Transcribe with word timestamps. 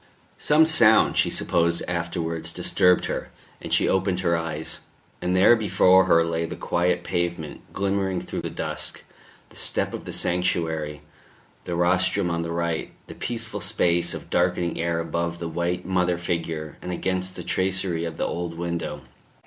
Some 0.39 0.65
sound, 0.65 1.15
she 1.15 1.29
supposed 1.29 1.83
afterwards, 1.87 2.51
disturbed 2.51 3.05
her, 3.05 3.29
and 3.61 3.71
she 3.71 3.87
opened 3.87 4.21
her 4.21 4.35
eyes; 4.35 4.79
and 5.21 5.35
there 5.35 5.55
before 5.55 6.05
her 6.05 6.25
lay 6.25 6.47
the 6.47 6.55
quiet 6.55 7.03
pavement, 7.03 7.71
glimmering 7.71 8.19
through 8.19 8.41
the 8.41 8.49
dusk, 8.49 9.03
the 9.49 9.55
step 9.55 9.93
of 9.93 10.05
the 10.05 10.11
sanctuary, 10.11 11.03
the 11.65 11.75
rostrum 11.75 12.31
on 12.31 12.41
the 12.41 12.49
right, 12.51 12.87
and 12.87 12.95
the 13.05 13.13
peaceful 13.13 13.61
space 13.61 14.15
of 14.15 14.31
darkening 14.31 14.79
air 14.81 14.97
above 14.99 15.37
the 15.37 15.47
white 15.47 15.85
Mother 15.85 16.17
figure 16.17 16.79
and 16.81 16.91
against 16.91 17.35
the 17.35 17.43
tracery 17.43 18.03
of 18.03 18.17
the 18.17 18.25
old 18.25 18.57
window. 18.57 19.01